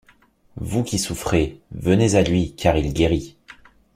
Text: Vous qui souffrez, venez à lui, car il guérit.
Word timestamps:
Vous 0.57 0.83
qui 0.83 0.97
souffrez, 0.97 1.59
venez 1.73 2.15
à 2.15 2.23
lui, 2.23 2.55
car 2.55 2.75
il 2.75 2.91
guérit. 2.91 3.37